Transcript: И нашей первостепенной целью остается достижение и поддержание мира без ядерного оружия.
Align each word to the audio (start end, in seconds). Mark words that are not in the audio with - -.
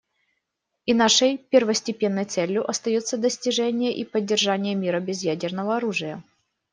И 0.87 0.95
нашей 0.95 1.37
первостепенной 1.37 2.25
целью 2.25 2.67
остается 2.67 3.19
достижение 3.19 3.93
и 3.95 4.03
поддержание 4.03 4.73
мира 4.73 4.99
без 4.99 5.21
ядерного 5.21 5.77
оружия. 5.77 6.23